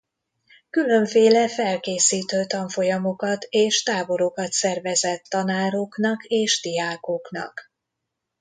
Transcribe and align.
Különféle 0.69 1.49
felkészítő 1.49 2.45
tanfolyamokat 2.45 3.45
és 3.49 3.83
táborokat 3.83 4.51
szervezett 4.51 5.23
tanároknak 5.23 6.23
és 6.25 6.61
diákoknak. 6.61 7.71